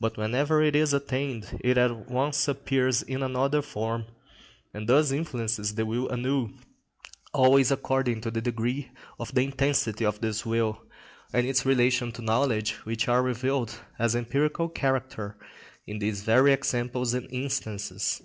[0.00, 4.06] But whenever it is attained it at once appears in another form,
[4.72, 6.54] and thus influences the will anew,
[7.34, 10.80] always according to the degree of the intensity of this will,
[11.34, 15.36] and its relation to knowledge which are revealed as empirical character,
[15.86, 18.22] in these very examples and instances.